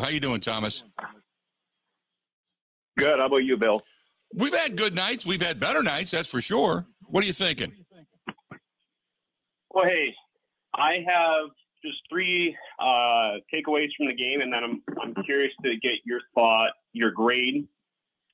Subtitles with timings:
[0.00, 0.84] How you doing, Thomas?
[2.96, 3.18] Good.
[3.18, 3.82] How about you, Bill?
[4.34, 5.24] We've had good nights.
[5.24, 6.86] We've had better nights, that's for sure.
[7.06, 7.72] What are you thinking?
[9.70, 10.14] Well, hey,
[10.74, 11.50] I have
[11.84, 16.20] just three uh, takeaways from the game, and then I'm I'm curious to get your
[16.34, 17.66] thought, your grade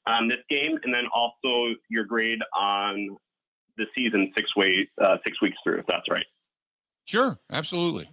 [0.07, 3.17] on this game, and then also your grade on
[3.77, 6.27] the season six way uh, six weeks through, if that's right.
[7.05, 8.09] Sure, absolutely.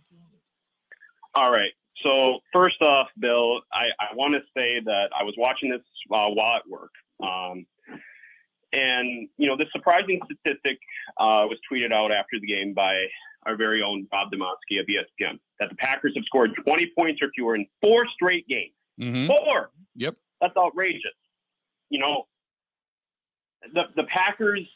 [1.33, 1.71] All right.
[2.03, 6.27] So first off, Bill, I, I want to say that I was watching this uh,
[6.29, 6.91] while at work.
[7.21, 7.65] Um,
[8.73, 10.79] and, you know, the surprising statistic
[11.17, 13.05] uh, was tweeted out after the game by
[13.45, 17.29] our very own Bob Demovsky of ESPN that the Packers have scored 20 points or
[17.35, 18.73] fewer in four straight games.
[18.99, 19.27] Mm-hmm.
[19.27, 19.71] Four.
[19.95, 20.15] Yep.
[20.39, 21.11] That's outrageous.
[21.89, 22.27] You know,
[23.73, 24.67] the, the Packers,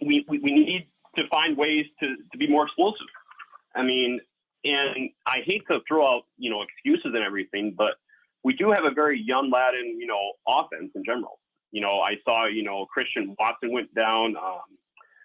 [0.00, 3.06] we, we, we need to find ways to, to be more explosive.
[3.74, 4.20] I mean,
[4.64, 7.96] and I hate to throw out, you know, excuses and everything, but
[8.42, 11.38] we do have a very young lad in, you know, offense in general.
[11.72, 14.60] You know, I saw, you know, Christian Watson went down um,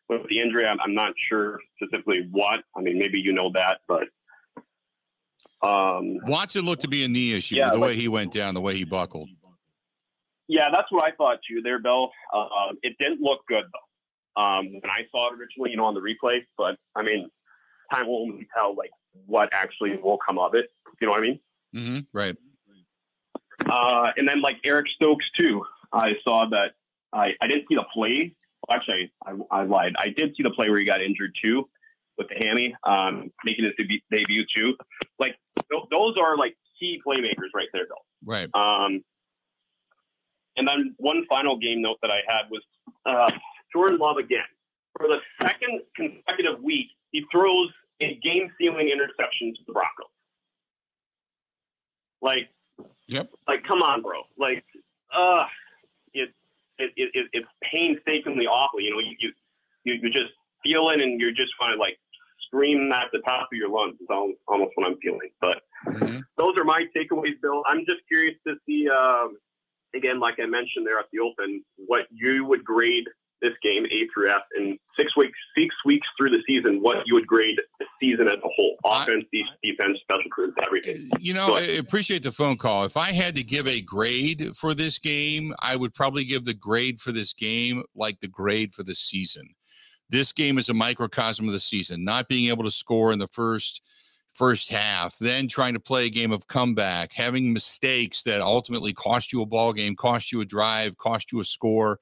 [0.07, 0.65] with the injury.
[0.65, 2.63] I'm, I'm not sure specifically what.
[2.75, 4.07] I mean, maybe you know that, but
[5.61, 7.55] um, Watson looked to be a knee issue.
[7.55, 9.29] Yeah, the like- way he went down, the way he buckled.
[10.47, 11.61] Yeah, that's what I thought too.
[11.61, 12.09] There, Bill.
[12.33, 13.89] Uh, um, it didn't look good though
[14.41, 16.41] um, when I saw it originally, you know, on the replay.
[16.57, 17.29] But I mean,
[17.93, 18.91] time will only tell like
[19.25, 20.69] what actually will come of it.
[21.01, 21.39] You know what I mean?
[21.75, 21.99] Mm-hmm.
[22.13, 22.35] Right.
[23.65, 25.63] Uh, and then like Eric Stokes too.
[25.93, 26.73] I saw that.
[27.11, 28.35] I, I didn't see the play.
[28.67, 29.95] Well, actually, I, I lied.
[29.97, 31.67] I did see the play where he got injured too
[32.17, 34.75] with the hammy, um, making his debut, debut too.
[35.17, 35.35] Like
[35.71, 38.05] th- those are like key playmakers right there, Bill.
[38.23, 38.49] Right.
[38.53, 39.03] Um,
[40.57, 42.61] and then one final game note that I had was
[43.05, 43.31] uh,
[43.73, 44.43] Jordan Love again.
[44.97, 47.69] For the second consecutive week, he throws
[48.01, 50.07] a game-sealing interception to the Broncos.
[52.21, 52.49] Like,
[53.07, 53.31] Yep.
[53.47, 54.21] like, come on, bro.
[54.37, 54.63] Like,
[55.11, 55.45] uh,
[56.13, 56.29] it,
[56.77, 58.79] it, it, it it's painstakingly awful.
[58.79, 59.15] You know, you,
[59.83, 60.31] you, you, just
[60.63, 61.97] feel it and you're just kind of like
[62.47, 63.95] scream at the top of your lungs.
[63.99, 65.29] Is almost what I'm feeling.
[65.41, 66.23] But Mhm.
[66.37, 67.63] those are my takeaways, Bill.
[67.65, 69.37] I'm just curious to see, um,
[69.95, 73.07] again, like I mentioned there at the open, what you would grade
[73.41, 76.79] this game A through F in six weeks, six weeks through the season.
[76.81, 80.97] What you would grade the season as a whole, offense, de- defense, special teams, everything.
[81.19, 82.85] You know, I appreciate the phone call.
[82.85, 86.53] If I had to give a grade for this game, I would probably give the
[86.53, 89.49] grade for this game like the grade for the season.
[90.09, 93.27] This game is a microcosm of the season, not being able to score in the
[93.27, 93.81] first
[94.33, 99.33] first half, then trying to play a game of comeback, having mistakes that ultimately cost
[99.33, 101.99] you a ball game, cost you a drive, cost you a score,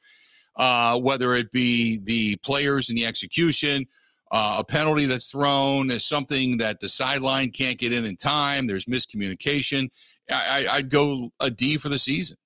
[0.58, 3.86] uh, whether it be the players and the execution,
[4.32, 8.68] uh, a penalty that's thrown is something that the sideline can't get in in time.
[8.68, 9.90] There's miscommunication.
[10.30, 12.38] I, I, I'd go a D for the season.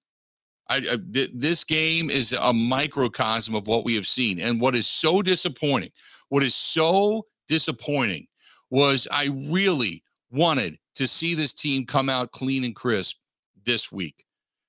[0.70, 4.40] I, I, th- this game is a microcosm of what we have seen.
[4.40, 5.90] And what is so disappointing,
[6.30, 8.28] what is so disappointing
[8.70, 13.18] was I really wanted to see this team come out clean and crisp
[13.66, 14.24] this week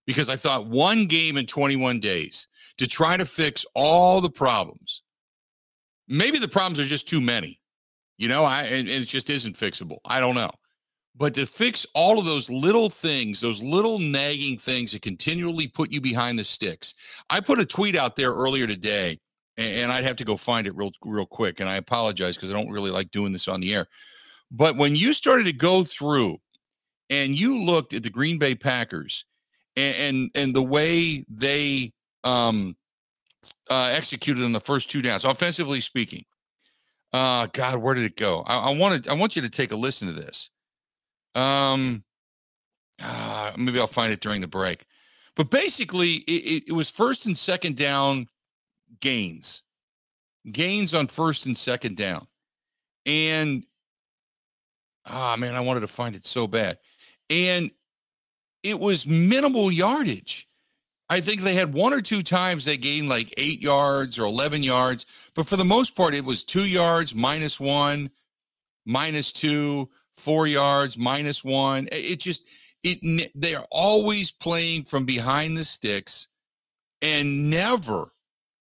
[0.06, 2.48] because I thought one game in 21 days
[2.78, 5.02] to try to fix all the problems.
[6.08, 7.60] Maybe the problems are just too many,
[8.18, 9.98] you know, I and, and it just isn't fixable.
[10.04, 10.50] I don't know.
[11.14, 15.92] But to fix all of those little things, those little nagging things that continually put
[15.92, 16.94] you behind the sticks.
[17.28, 19.20] I put a tweet out there earlier today,
[19.58, 21.60] and, and I'd have to go find it real, real quick.
[21.60, 23.86] And I apologize because I don't really like doing this on the air.
[24.50, 26.38] But when you started to go through
[27.10, 29.26] and you looked at the Green Bay Packers
[29.76, 31.92] and and, and the way they
[32.24, 32.76] um,
[33.70, 36.24] uh, executed on the first two downs, offensively speaking.
[37.12, 38.42] Uh, God, where did it go?
[38.46, 40.50] I, I wanted, I want you to take a listen to this.
[41.34, 42.04] Um,
[43.02, 44.86] uh, maybe I'll find it during the break.
[45.34, 48.26] But basically, it, it, it was first and second down
[49.00, 49.62] gains,
[50.50, 52.26] gains on first and second down,
[53.06, 53.64] and
[55.06, 56.78] ah man, I wanted to find it so bad,
[57.30, 57.70] and
[58.62, 60.48] it was minimal yardage.
[61.10, 64.62] I think they had one or two times they gained like eight yards or 11
[64.62, 65.04] yards,
[65.34, 68.10] but for the most part, it was two yards, minus one,
[68.86, 71.88] minus two, four yards, minus one.
[71.92, 72.48] It just,
[72.82, 76.28] it, they are always playing from behind the sticks
[77.02, 78.12] and never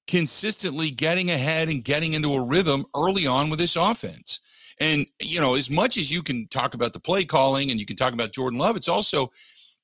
[0.07, 4.41] consistently getting ahead and getting into a rhythm early on with this offense.
[4.81, 7.85] And, you know, as much as you can talk about the play calling and you
[7.85, 9.31] can talk about Jordan Love, it's also,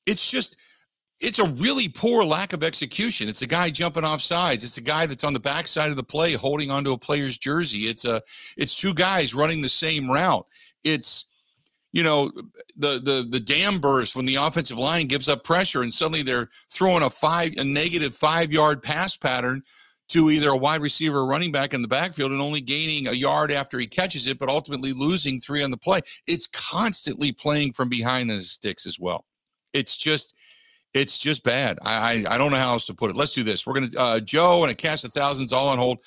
[0.08, 0.58] it's just,
[1.20, 3.28] it's a really poor lack of execution.
[3.28, 4.64] It's a guy jumping off sides.
[4.64, 7.88] It's a guy that's on the backside of the play holding onto a player's jersey.
[7.88, 8.22] It's a
[8.56, 10.46] it's two guys running the same route.
[10.84, 11.26] It's
[11.92, 12.32] you know,
[12.76, 16.50] the the the dam burst when the offensive line gives up pressure and suddenly they're
[16.70, 19.64] throwing a five a negative five yard pass pattern
[20.10, 23.12] to either a wide receiver or running back in the backfield and only gaining a
[23.12, 26.00] yard after he catches it, but ultimately losing three on the play.
[26.28, 29.26] It's constantly playing from behind the sticks as well.
[29.74, 30.36] It's just
[30.94, 31.80] it's just bad.
[31.84, 33.16] I, I, I don't know how else to put it.
[33.16, 33.68] Let's do this.
[33.68, 36.00] We're gonna uh, Joe and a cast of thousands all on hold.